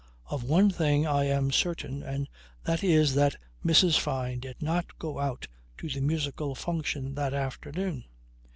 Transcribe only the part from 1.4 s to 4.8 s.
certain, and that is that Mrs. Fyne did